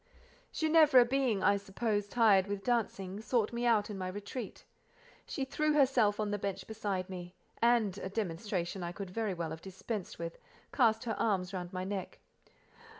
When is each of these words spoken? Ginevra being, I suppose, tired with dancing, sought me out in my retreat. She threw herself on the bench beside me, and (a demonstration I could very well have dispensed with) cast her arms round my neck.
Ginevra 0.51 1.05
being, 1.05 1.43
I 1.43 1.57
suppose, 1.57 2.07
tired 2.07 2.47
with 2.47 2.63
dancing, 2.63 3.21
sought 3.21 3.53
me 3.53 3.67
out 3.67 3.87
in 3.91 3.99
my 3.99 4.07
retreat. 4.07 4.65
She 5.27 5.45
threw 5.45 5.73
herself 5.73 6.19
on 6.19 6.31
the 6.31 6.39
bench 6.39 6.65
beside 6.65 7.07
me, 7.07 7.35
and 7.61 7.95
(a 7.99 8.09
demonstration 8.09 8.81
I 8.81 8.93
could 8.93 9.11
very 9.11 9.35
well 9.35 9.51
have 9.51 9.61
dispensed 9.61 10.17
with) 10.17 10.39
cast 10.73 11.03
her 11.03 11.15
arms 11.19 11.53
round 11.53 11.71
my 11.71 11.83
neck. 11.83 12.17